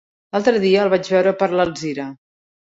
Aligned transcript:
L'altre 0.37 0.61
dia 0.63 0.79
el 0.85 0.91
vaig 0.95 1.13
veure 1.17 1.35
per 1.43 1.53
Alzira. 1.69 2.11